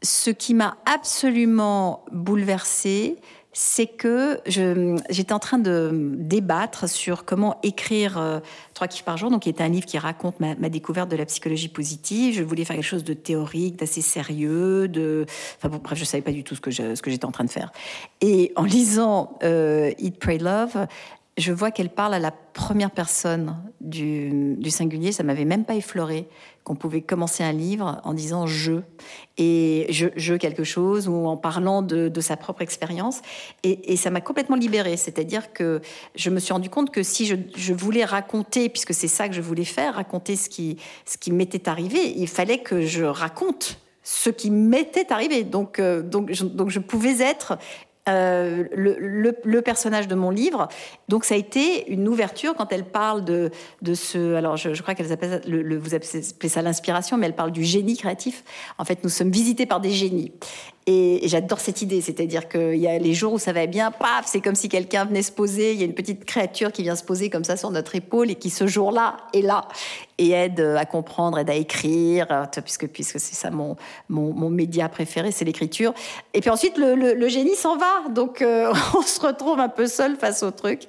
[0.00, 3.16] ce qui m'a absolument bouleversée,
[3.52, 8.40] c'est que j'étais en train de débattre sur comment écrire euh,
[8.74, 11.24] trois kiffs par jour, donc qui est un livre qui raconte ma, découverte de la
[11.24, 12.34] psychologie positive.
[12.34, 15.24] Je voulais faire quelque chose de théorique, d'assez sérieux, de,
[15.56, 17.32] enfin bon, bref, je savais pas du tout ce que je, ce que j'étais en
[17.32, 17.72] train de faire.
[18.20, 20.86] Et en lisant euh, Eat, Pray, Love,
[21.38, 25.12] je vois qu'elle parle à la première personne du, du singulier.
[25.12, 26.28] Ça m'avait même pas effleuré
[26.64, 28.80] qu'on pouvait commencer un livre en disant je.
[29.38, 33.22] Et je, quelque chose ou en parlant de, de sa propre expérience.
[33.62, 34.96] Et, et, ça m'a complètement libérée.
[34.96, 35.80] C'est-à-dire que
[36.16, 39.34] je me suis rendu compte que si je, je voulais raconter puisque c'est ça que
[39.34, 43.80] je voulais faire raconter ce qui ce qui m'était arrivé il fallait que je raconte
[44.02, 45.44] ce qui m'était arrivé.
[45.44, 47.58] Donc euh, donc je, donc je pouvais être
[48.08, 50.68] euh, le, personnage de mon livre.
[51.08, 53.50] Donc ça a été une ouverture quand elle parle de,
[53.82, 54.34] de ce...
[54.34, 58.44] Alors je, crois qu'elle vous appelez ça l'inspiration, mais elle parle du génie créatif.
[58.78, 60.32] En fait, nous sommes visités par des génies.
[60.90, 64.24] Et, j'adore cette idée, c'est-à-dire qu'il y a les jours où ça va bien, paf,
[64.24, 66.96] c'est comme si quelqu'un venait se poser, il y a une petite créature qui vient
[66.96, 69.68] se poser comme ça sur notre épaule et qui ce jour-là est là
[70.16, 73.76] et aide à comprendre, aide à écrire, puisque, puisque c'est ça mon,
[74.08, 75.92] mon, mon, média préféré, c'est l'écriture.
[76.32, 79.86] Et puis ensuite, le, le, génie s'en va, donc euh, on se retrouve un peu
[79.86, 80.84] seul face au truc.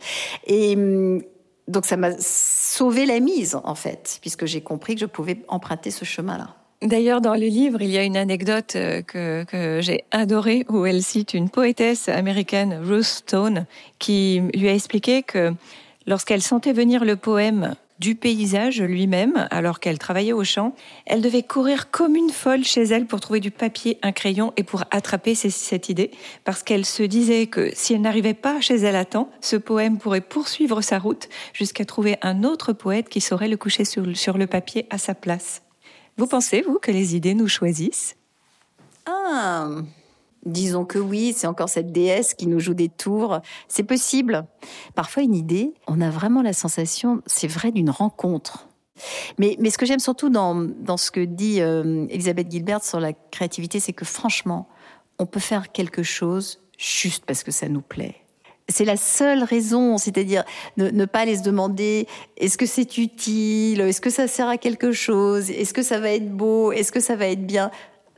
[0.48, 1.22] Et hum,
[1.68, 5.92] donc ça m'a sauvé la mise, en fait, puisque j'ai compris que je pouvais emprunter
[5.92, 6.56] ce chemin-là.
[6.82, 10.86] D'ailleurs, dans le livre, il y a une anecdote euh, que, que j'ai adorée où
[10.86, 13.66] elle cite une poétesse américaine, Ruth Stone,
[14.00, 15.54] qui lui a expliqué que
[16.08, 20.74] lorsqu'elle sentait venir le poème du paysage lui-même, alors qu'elle travaillait au champ,
[21.06, 24.64] elle devait courir comme une folle chez elle pour trouver du papier, un crayon et
[24.64, 26.12] pour attraper cette idée,
[26.46, 29.98] parce qu'elle se disait que si elle n'arrivait pas chez elle à temps, ce poème
[29.98, 34.48] pourrait poursuivre sa route jusqu'à trouver un autre poète qui saurait le coucher sur le
[34.48, 35.62] papier à sa place.
[36.20, 38.18] Vous pensez, vous, que les idées nous choisissent?
[39.06, 39.70] Ah
[40.46, 43.40] Disons que oui, c'est encore cette déesse qui nous joue des tours.
[43.70, 44.46] C'est possible.
[44.96, 48.68] Parfois, une idée, on a vraiment la sensation, c'est vrai, d'une rencontre.
[49.38, 53.00] Mais, mais ce que j'aime surtout dans, dans ce que dit euh, Elisabeth Gilbert sur
[53.00, 54.68] la créativité, c'est que franchement,
[55.20, 58.16] on peut faire quelque chose juste parce que ça nous plaît.
[58.70, 60.44] C'est la seule raison, c'est-à-dire
[60.78, 64.92] ne, pas aller se demander est-ce que c'est utile, est-ce que ça sert à quelque
[64.92, 67.72] chose, est-ce que ça va être beau, est-ce que ça va être bien?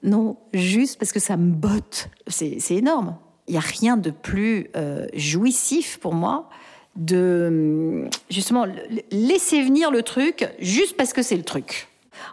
[0.03, 2.09] Non, juste parce que ça me botte.
[2.27, 3.17] C'est énorme.
[3.47, 6.49] Il n'y a rien de plus euh, jouissif pour moi
[6.95, 8.65] de justement
[9.11, 11.87] laisser venir le truc juste parce que c'est le truc.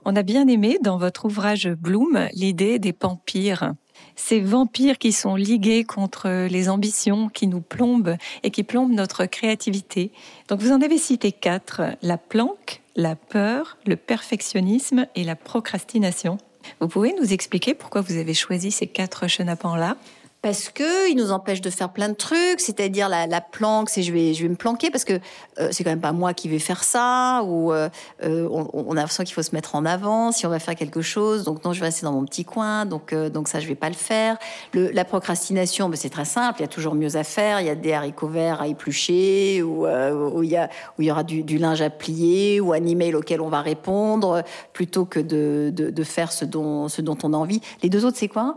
[0.05, 3.75] On a bien aimé dans votre ouvrage Bloom l'idée des vampires
[4.17, 9.27] ces vampires qui sont ligués contre les ambitions qui nous plombent et qui plombent notre
[9.27, 10.11] créativité.
[10.49, 16.39] Donc vous en avez cité quatre, la planque, la peur, le perfectionnisme et la procrastination.
[16.81, 19.97] Vous pouvez nous expliquer pourquoi vous avez choisi ces quatre chenapans-là?
[20.41, 24.03] Parce que il nous empêche de faire plein de trucs, c'est-à-dire la, la planque, c'est
[24.03, 25.15] je vais je vais me planquer parce que
[25.59, 27.89] euh, c'est quand même pas moi qui vais faire ça ou euh,
[28.23, 31.03] euh on, a l'impression qu'il faut se mettre en avant si on va faire quelque
[31.03, 33.75] chose, donc non je vais rester dans mon petit coin, donc donc ça je vais
[33.75, 34.37] pas le faire.
[34.75, 37.71] La procrastination, ben, c'est très simple, il y a toujours mieux à faire, il y
[37.71, 40.59] a des haricots verts à éplucher ou où il
[40.99, 45.19] y aura du, linge à plier ou un email auquel on va répondre plutôt que
[45.19, 47.61] de faire ce dont ce dont on a envie.
[47.83, 48.57] Les deux autres c'est quoi?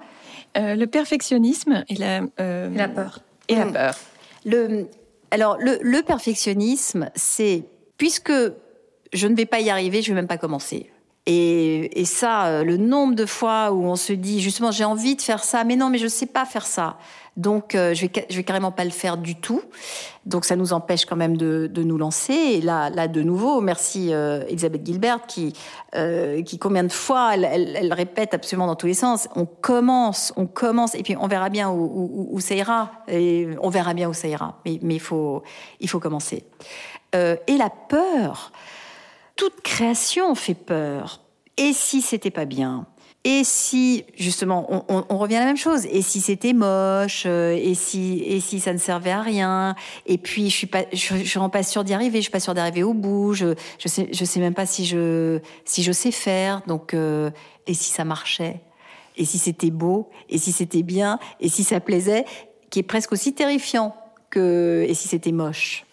[0.58, 3.20] Euh, le perfectionnisme et la, euh, la peur.
[3.48, 3.74] Et la hmm.
[3.74, 3.96] peur.
[4.46, 4.88] Le,
[5.32, 7.64] alors, le, le perfectionnisme, c'est
[7.98, 8.34] puisque
[9.14, 10.92] je ne vais pas y arriver, je vais même pas commencer.
[11.28, 15.22] Et, ça, euh, le nombre de fois où on se dit justement j'ai envie de
[15.22, 16.98] faire ça, mais non, mais je sais pas faire ça.
[17.38, 19.62] Donc euh, je vais vais carrément pas le faire du tout.
[20.26, 22.34] Donc ça nous empêche quand même de, nous lancer.
[22.34, 25.54] Et là là de nouveau, merci euh, Elisabeth Gilbert qui
[25.96, 29.30] euh, qui combien de fois elle, répète absolument dans tous les sens.
[29.36, 32.92] On commence, on commence et puis on verra bien où, ça ira.
[33.08, 34.60] On verra bien où ça ira.
[34.66, 35.42] Mais mais il faut
[35.80, 36.44] il faut commencer.
[37.14, 38.52] Et la peur
[39.36, 41.22] toute création fait peur.
[41.58, 42.88] Et si c'était pas bien?
[43.24, 45.86] Et si justement on, revient à la même chose.
[45.86, 47.26] Et si c'était moche?
[47.28, 49.76] Euh, et si et si ça ne servait à rien?
[50.08, 52.18] Et puis je suis pas je, je pas sûre d'y arriver.
[52.18, 53.34] Je suis pas sûre d'arriver au bout.
[53.34, 56.64] Je je sais je sais même pas si je si je sais faire.
[56.66, 57.30] Donc euh,
[57.68, 58.62] et si ça marchait?
[59.18, 60.10] Et si c'était beau?
[60.30, 61.20] Et si c'était bien?
[61.40, 62.26] Et si ça plaisait?
[62.72, 63.96] Qui est presque aussi terrifiant
[64.32, 65.86] que et si c'était moche?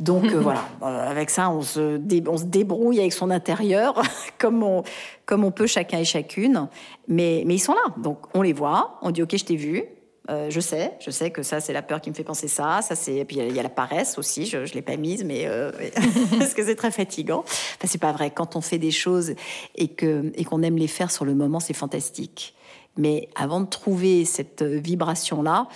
[0.00, 4.00] Donc euh, voilà, euh, avec ça, on se, on se débrouille avec son intérieur
[4.38, 4.82] comme on,
[5.26, 6.68] comme on peut chacun et chacune.
[7.08, 9.84] Mais, mais ils sont là, donc on les voit, on dit ok, je t'ai vu.
[10.30, 12.80] Euh, je sais, je sais que ça c'est la peur qui me fait penser ça.
[12.80, 14.46] Ça c'est et puis il y, a la paresse aussi.
[14.46, 15.70] Je, je l'ai pas mise, mais euh,
[16.38, 17.40] parce que c'est très fatigant.
[17.40, 18.30] Enfin, c'est pas vrai.
[18.30, 19.34] Quand on fait des choses
[19.74, 22.54] et que et qu'on aime les faire sur le moment, c'est fantastique.
[22.96, 25.66] Mais avant de trouver cette vibration-là,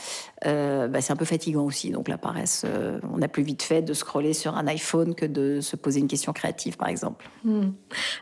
[0.46, 1.90] euh, bah, c'est un peu fatigant aussi.
[1.90, 5.26] Donc la paresse, euh, on a plus vite fait de scroller sur un iPhone que
[5.26, 7.28] de se poser une question créative, par exemple.
[7.44, 7.70] Hmm.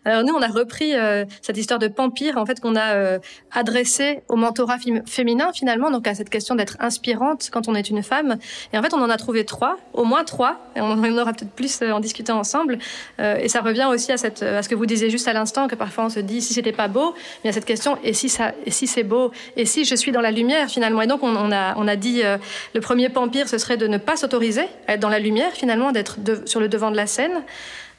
[0.05, 3.19] Alors nous, on a repris euh, cette histoire de Pampire, en fait, qu'on a
[3.51, 8.03] adressée au mentorat féminin, finalement, donc à cette question d'être inspirante quand on est une
[8.03, 8.39] femme.
[8.73, 11.33] Et en fait, on en a trouvé trois, au moins trois, et on en aura
[11.33, 12.79] peut-être plus en discutant ensemble.
[13.19, 15.75] et ça revient aussi à, cette, à ce que vous disiez juste à l'instant, que
[15.75, 18.53] parfois on se dit, si c'était pas beau, mais a cette question, et si, ça,
[18.65, 21.03] et si c'est beau, et si je suis dans la lumière, finalement.
[21.03, 22.39] Et donc, on, a, on a dit euh,
[22.75, 25.93] le premier pampire, ce serait de ne pas s'autoriser à être dans la lumière, finalement,
[25.93, 27.43] d'être sur le devant de la scène.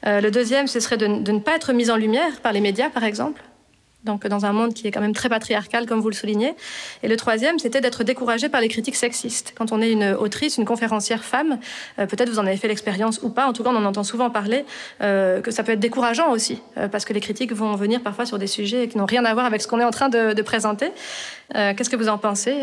[0.06, 2.90] Euh, le deuxième, ce serait de, ne pas être mis en lumière par les médias,
[2.90, 3.42] par exemple.
[4.04, 6.54] Donc dans un monde qui est quand même très patriarcal, comme vous le soulignez.
[7.02, 9.54] Et le troisième, c'était d'être découragé par les critiques sexistes.
[9.56, 11.58] Quand on est une autrice, une conférencière femme,
[11.98, 14.04] euh, peut-être vous en avez fait l'expérience ou pas, en tout cas on en entend
[14.04, 14.64] souvent parler,
[15.02, 18.24] euh, que ça peut être décourageant aussi, euh, parce que les critiques vont venir parfois
[18.26, 20.32] sur des sujets qui n'ont rien à voir avec ce qu'on est en train de,
[20.32, 20.90] de présenter.
[21.52, 22.54] Qu'est-ce que vous en pensez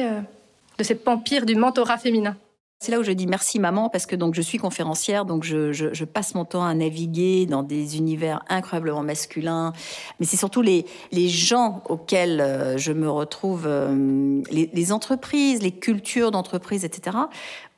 [0.78, 2.36] de ces vampires du mentorat féminin?
[2.79, 6.03] C'est là où je dis merci maman parce que donc je suis conférencière, donc je,
[6.03, 9.73] passe mon temps à naviguer dans des univers incroyablement masculins,
[10.19, 15.71] mais c'est surtout les, les gens auxquels euh, je me retrouve, euh, les, entreprises, les
[15.71, 17.17] cultures d'entreprise, etc.,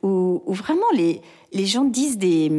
[0.04, 1.22] où, vraiment les,
[1.54, 2.50] les gens disent des,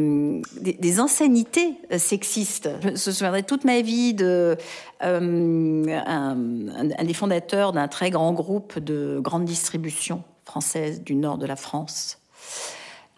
[0.61, 2.69] des, insanités euh, sexistes.
[2.81, 4.57] Je me souviendrai toute ma vie de
[5.01, 11.55] un des fondateurs d'un très grand groupe de grande distribution française du nord de la
[11.55, 12.19] France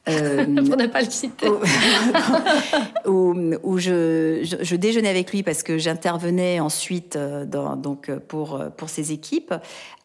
[0.09, 1.47] euh, pour ne pas le citer.
[3.05, 3.33] où,
[3.63, 8.19] où je, je, je, déjeunais avec lui parce que j'intervenais ensuite euh, dans, donc euh,
[8.19, 9.53] pour, pour ses équipes,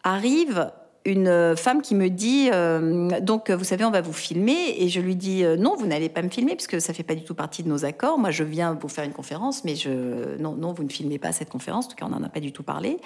[0.02, 0.70] arrive
[1.06, 5.00] une femme qui me dit euh, donc vous savez on va vous filmer et je
[5.00, 7.34] lui dis euh, non vous n'allez pas me filmer puisque ça fait pas du tout
[7.34, 8.18] partie de nos accords.
[8.18, 11.32] Moi je viens vous faire une conférence mais je non non vous ne filmez pas
[11.32, 11.86] cette conférence.
[11.86, 12.98] En tout cas on n'en a pas du tout parlé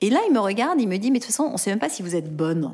[0.00, 1.78] et là il me regarde il me dit mais de toute façon on sait même
[1.78, 2.72] pas si vous êtes bonne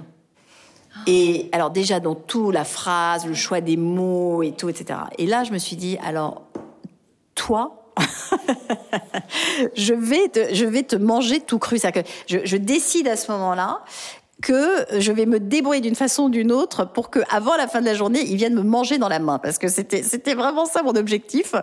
[1.07, 5.01] et alors déjà dans tout, la phrase, le choix des mots et tout, etc.
[5.19, 6.43] Et là, je me suis dit, alors,
[7.35, 7.93] toi,
[9.77, 11.79] je vais te, je vais te manger tout cru.
[11.79, 13.83] Que je, je décide à ce moment-là
[14.45, 17.81] que je vais me débrouiller d'une façon ou d'une autre pour que avant la fin
[17.81, 20.67] de la journée, ils viennent me manger dans la main parce que c'était c'était vraiment
[20.67, 21.55] ça mon objectif.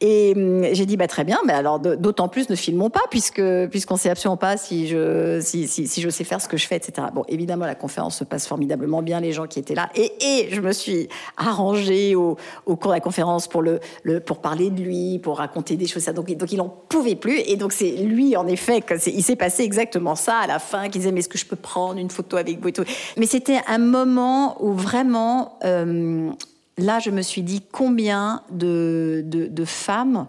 [0.00, 3.42] Et hum, j'ai dit bah très bien, mais alors d'autant plus ne filmons pas puisque
[3.70, 6.66] puisqu'on sait absolument pas si je si, si, si je sais faire ce que je
[6.66, 7.08] fais, etc.
[7.12, 10.48] Bon, évidemment la conférence se passe formidablement bien, les gens qui étaient là et et
[10.50, 14.80] je me suis arrangée au, cours de la conférence pour le, le pour parler de
[14.80, 16.14] lui, pour raconter des choses ça.
[16.14, 19.36] Donc donc il en pouvait plus et donc c'est lui en effet que il s'est
[19.36, 22.08] passé exactement ça à la fin qui disait mais est-ce que je peux prendre une
[22.08, 22.84] photo avec vous et tout.
[23.16, 26.30] Mais c'était un moment où vraiment, euh,
[26.78, 30.26] là, je me suis dit combien de, de, de femmes,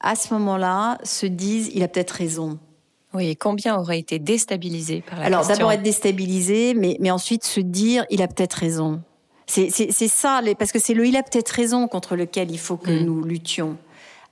[0.00, 2.58] à ce moment-là, se disent, il a peut-être raison.
[3.14, 7.44] Oui, et combien auraient été déstabilisées par la Alors d'abord être déstabilisées, mais, mais ensuite
[7.44, 9.00] se dire, il a peut-être raison.
[9.46, 9.70] C'est
[10.08, 13.04] ça, parce que c'est le il a peut-être raison contre lequel il faut que mmh.
[13.04, 13.76] nous luttions.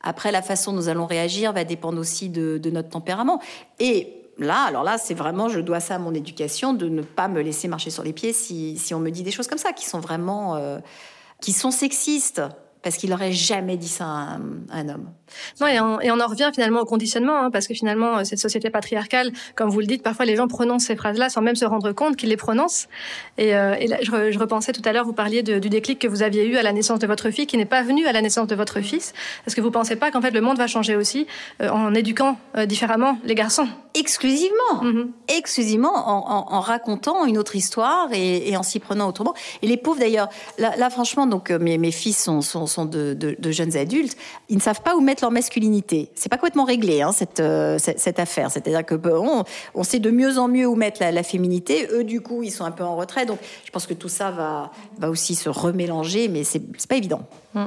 [0.02, 3.40] Après, la façon dont nous allons réagir va dépendre aussi de, de notre tempérament.
[3.78, 7.28] Et là, alors là, c'est vraiment, je dois ça à mon éducation, de ne pas
[7.28, 9.72] me laisser marcher sur les pieds si, si on me dit des choses comme ça,
[9.72, 10.78] qui sont vraiment, euh,
[11.40, 12.42] qui sont sexistes
[12.82, 14.40] parce qu'il n'aurait jamais dit ça à un,
[14.70, 15.06] à un homme.
[15.60, 18.24] Non, et on, et on, en revient finalement au conditionnement, hein, parce que finalement, euh,
[18.24, 21.56] cette société patriarcale, comme vous le dites, parfois les gens prononcent ces phrases-là sans même
[21.56, 22.88] se rendre compte qu'ils les prononcent.
[23.38, 25.98] Et, euh, et là, je, je, repensais tout à l'heure, vous parliez de, du déclic
[25.98, 28.12] que vous aviez eu à la naissance de votre fille, qui n'est pas venu à
[28.12, 29.12] la naissance de votre fils.
[29.46, 31.26] Est-ce que vous pensez pas qu'en fait le monde va changer aussi
[31.62, 33.68] euh, en éduquant euh, différemment les garçons?
[33.94, 35.06] Exclusivement, mm -hmm.
[35.38, 39.34] exclusivement en, en, en, racontant une autre histoire et, et en s'y prenant autrement.
[39.60, 42.84] Et les pauvres d'ailleurs, là, là, franchement, donc euh, mes, mes fils sont, sont sont
[42.84, 44.16] de, jeunes adultes,
[44.48, 46.10] ils ne savent pas où mettre leur masculinité.
[46.14, 48.50] C'est pas complètement réglé hein, cette, euh, cette, cette, affaire.
[48.50, 51.88] C'est-à-dire que bon, on sait de mieux en mieux où mettre la, féminité.
[51.92, 53.26] Eux, du coup, ils sont un peu en retrait.
[53.26, 57.22] Donc, je pense que tout ça va, va aussi se remélanger, mais c'est pas évident.
[57.54, 57.66] Mmh.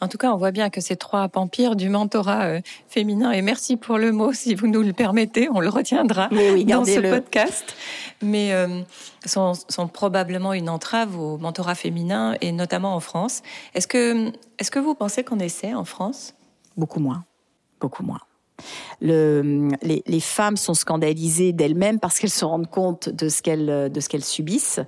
[0.00, 3.42] En tout cas, on voit bien que ces trois vampires du mentorat euh, féminin, et
[3.42, 6.84] merci pour le mot, si vous nous le permettez, on le retiendra oui, oui, dans
[6.84, 7.74] ce podcast,
[8.22, 8.80] mais euh,
[9.26, 13.42] sont, sont, probablement une entrave au mentorat féminin, et notamment en France.
[13.74, 16.34] Est-ce que, est que vous pensez qu'on essaie en France?
[16.76, 17.24] Beaucoup moins,
[17.80, 18.20] beaucoup moins.
[19.00, 23.88] Le, les, les, femmes sont scandalisées d'elles-mêmes parce qu'elles se rendent compte de ce qu'elles
[23.92, 24.80] de ce qu'elles subissent,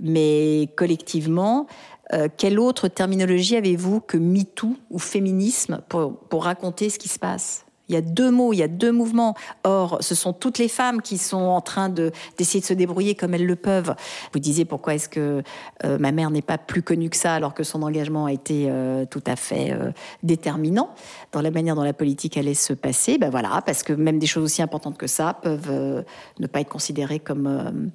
[0.00, 1.68] mais collectivement,
[2.14, 7.64] euh, quelle autre terminologie avez-vous que MeToo ou féminisme pour, raconter ce qui se passe?
[7.88, 9.34] Il y a deux mots, il y a deux mouvements.
[9.64, 13.14] Or, ce sont toutes les femmes qui sont en train de d'essayer de se débrouiller
[13.14, 13.94] comme elles le peuvent.
[14.32, 15.42] Vous disiez pourquoi est-ce que
[15.84, 18.66] euh, ma mère n'est pas plus connue que ça alors que son engagement a été
[18.68, 19.76] euh, tout à fait
[20.22, 20.90] déterminant
[21.32, 23.18] dans la manière dont la politique allait se passer?
[23.18, 26.04] Ben voilà, parce que même des choses aussi importantes que ça peuvent
[26.38, 27.90] ne pas être considérées comme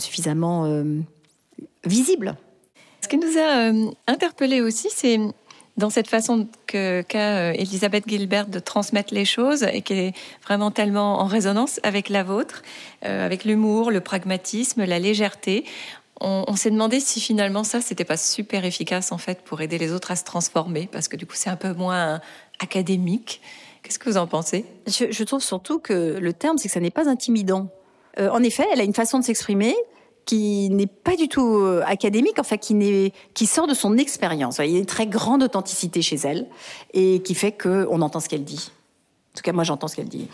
[0.00, 0.82] suffisamment
[1.84, 2.34] visibles.
[3.00, 5.18] Ce qui nous a euh, interpellé aussi, c'est
[5.76, 10.12] dans cette façon qu'a qu euh, Elisabeth Gilbert de transmettre les choses et qui est
[10.44, 12.62] vraiment tellement en résonance avec la vôtre,
[13.04, 15.64] euh, avec l'humour, le pragmatisme, la légèreté.
[16.20, 19.92] On, s'est demandé si finalement ça, c'était pas super efficace en fait pour aider les
[19.92, 22.20] autres à se transformer, parce que du coup c'est un peu moins
[22.58, 23.40] académique.
[23.84, 24.64] Qu'est-ce que vous en pensez?
[24.88, 27.68] Je, trouve surtout que le terme, c'est que ça n'est pas intimidant.
[28.18, 29.76] En effet, elle a une façon de s'exprimer
[30.28, 34.58] qui n'est pas du tout euh, académique, enfin qui, n'est, qui sort de son expérience.
[34.58, 36.46] Il y a une très grande authenticité chez elle
[36.92, 38.70] et qui fait qu'on entend ce qu'elle dit.
[39.34, 40.28] tout cas, moi, j'entends ce qu'elle dit.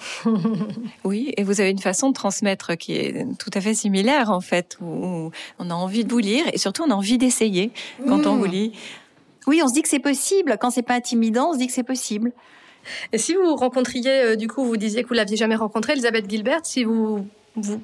[1.04, 4.40] oui, et vous avez une façon de transmettre qui est tout à fait similaire, en
[4.40, 7.70] fait, où on a envie de vous lire et surtout on a envie d'essayer
[8.08, 8.72] quand on vous lit.
[9.46, 10.56] Oui, on se dit que c'est possible.
[10.60, 12.32] Quand c'est pas intimidant, on se dit que c'est possible.
[13.12, 16.28] Et si vous rencontriez, euh, du coup, vous disiez que vous l'aviez jamais rencontrée, Elisabeth
[16.28, 17.28] Gilbert, si vous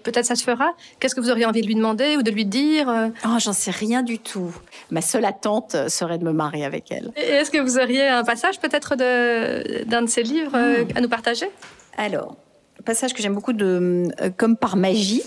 [0.03, 2.45] peut-être ça se fera, qu'est-ce que vous auriez envie de lui demander ou de lui
[2.45, 4.55] dire euh Oh, j'en sais rien du tout.
[4.91, 7.13] Ma seule attente serait de me marier avec elle.
[7.17, 10.97] Et est-ce que vous auriez un passage peut-être d'un de, ses livres euh, hmm.
[10.97, 11.47] à nous partager?
[11.97, 12.37] Alors,
[12.85, 15.23] passage que j'aime beaucoup de Comme par magie.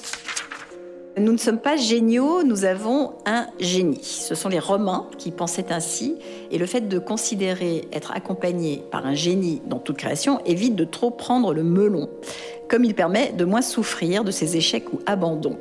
[1.16, 4.04] Nous ne sommes pas géniaux, nous avons un génie.
[4.04, 6.16] Ce sont les Romains qui pensaient ainsi,
[6.50, 10.86] et le fait de considérer être accompagné par un génie dans toute création évite de
[10.86, 12.10] trop prendre le melon,
[12.74, 15.59] comme il permet de moins souffrir de ses échecs ou abandons.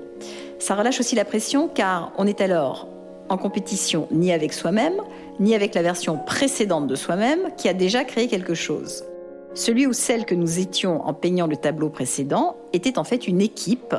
[0.59, 2.89] Ça relâche aussi la pression car on est alors
[3.29, 4.95] en compétition ni avec soi-même,
[5.39, 9.05] ni avec la version précédente de soi-même qui a déjà créé quelque chose.
[9.53, 13.43] Celui ou celle que nous étions en peignant le tableau précédent était en fait une
[13.43, 13.95] équipe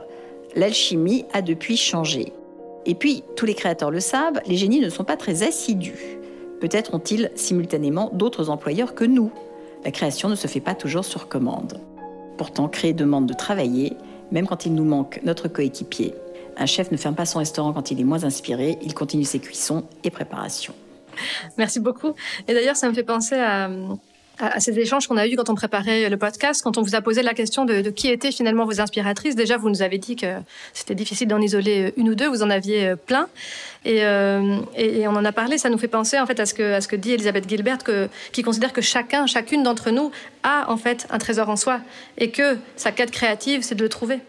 [0.55, 2.33] l'alchimie a depuis changé.
[2.87, 6.17] Et puis, tous les créateurs le savent, les génies ne sont pas très assidus.
[6.59, 9.31] Peut-être ont-ils simultanément d'autres employeurs que nous.
[9.85, 11.79] La création ne se fait pas toujours sur commande.
[12.37, 13.93] Pourtant, créer demande de travailler,
[14.31, 16.13] même quand il nous manque notre coéquipier.
[16.57, 19.39] Un chef ne ferme pas son restaurant quand il est moins inspiré, il continue ses
[19.39, 20.73] cuissons et préparations.
[21.57, 22.13] Merci beaucoup.
[22.47, 23.69] Et d'ailleurs, ça me fait penser à,
[24.39, 27.01] à, ces échanges qu'on a eus quand on préparait le podcast, quand on vous a
[27.01, 29.35] posé la question de, qui étaient finalement vos inspiratrices.
[29.35, 30.27] Déjà, vous nous avez dit que
[30.73, 33.27] c'était difficile d'en isoler une ou deux, vous en aviez euh, plein.
[33.85, 36.79] Euh, et, on en a parlé, ça nous fait penser en fait à ce que,
[36.79, 37.79] ce que dit Elisabeth Gilbert,
[38.31, 40.11] qui considère que chacun, chacune d'entre nous
[40.43, 41.81] a en fait un trésor en soi
[42.17, 44.19] et que sa quête créative, c'est de le trouver.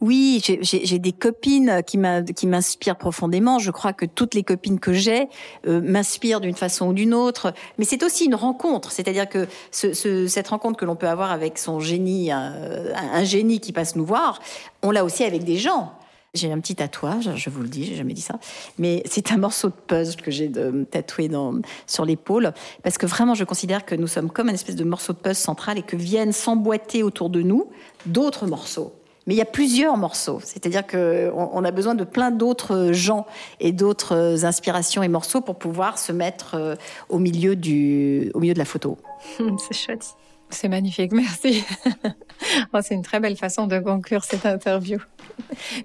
[0.00, 3.58] Oui, j'ai des copines qui m'inspirent profondément.
[3.58, 5.28] Je crois que toutes les copines que j'ai
[5.66, 7.52] euh, m'inspirent d'une façon ou d'une autre.
[7.78, 11.80] Mais c'est aussi une rencontre, c'est-à-dire que cette rencontre que l'on peut avoir avec son
[11.80, 14.40] génie, euh, un, génie qui passe nous voir,
[14.82, 15.92] on l'a aussi avec des gens.
[16.34, 18.38] J'ai un petit tatouage, je vous le dis, j'ai jamais dit ça,
[18.78, 20.52] mais c'est un morceau de puzzle que j'ai
[20.90, 21.54] tatoué dans,
[21.86, 22.52] sur l'épaule,
[22.82, 25.34] parce que vraiment, je considère que nous sommes comme une espèce de morceau de puzzle
[25.34, 27.70] central et que viennent s'emboîter autour de nous
[28.04, 28.92] d'autres morceaux
[29.26, 30.40] mais il y a plusieurs morceaux.
[30.42, 33.26] C'est-à-dire qu'on on a besoin de plein d'autres gens
[33.60, 36.74] et d'autres inspirations et morceaux pour pouvoir se mettre euh,
[37.08, 38.98] au milieu, du, au milieu de la photo.
[39.38, 40.06] C'est chouette.
[40.48, 41.64] C'est magnifique, merci.
[42.74, 44.98] Oh, c'est une très belle façon de conclure cette interview.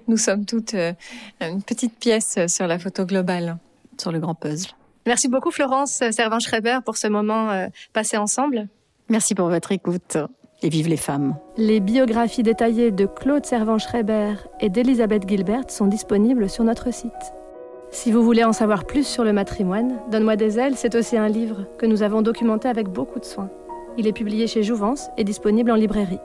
[0.06, 0.92] Nous sommes toutes euh,
[1.40, 3.56] une petite pièce sur la photo globale,
[3.98, 4.70] sur le grand puzzle.
[5.06, 8.68] Merci beaucoup Florence Servan-Schreiber pour ce moment euh, passé ensemble.
[9.08, 10.18] Merci pour votre écoute
[10.62, 11.36] et vive les femmes.
[11.56, 17.34] Les biographies détaillées de Claude Servan-Schreiber et d'Elisabeth Gilbert sont disponibles sur notre site.
[17.90, 21.28] Si vous voulez en savoir plus sur le matrimoine, Donne-moi des ailes, c'est aussi un
[21.28, 23.50] livre que nous avons documenté avec beaucoup de soin.
[23.98, 26.18] Il est publié chez Jouvence et disponible en librairie.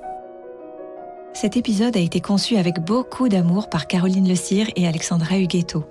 [1.34, 5.84] Cet épisode a été conçu avec beaucoup d'amour par Caroline Le Cire et Alexandra Huguetto.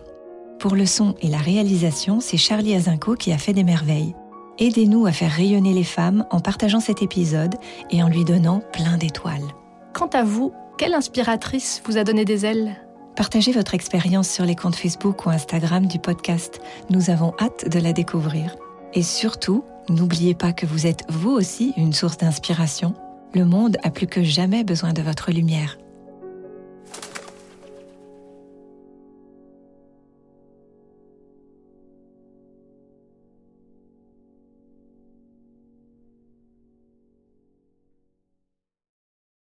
[0.59, 4.15] Pour le son et la réalisation, c'est Charlie Azinco qui a fait des merveilles.
[4.59, 7.57] Aidez-nous à faire rayonner les femmes en partageant cet épisode
[7.91, 9.45] et en lui donnant plein d'étoiles.
[9.93, 12.75] Quant à vous, quelle inspiratrice vous a donné des ailes?
[13.17, 16.61] Partagez votre expérience sur les comptes Facebook ou Instagram du podcast.
[16.89, 18.57] Nous avons hâte de la découvrir.
[18.95, 22.95] Et surtout, n'oubliez pas que vous êtes vous aussi une source d'inspiration.
[23.35, 25.77] Le monde a plus que jamais besoin de votre lumière.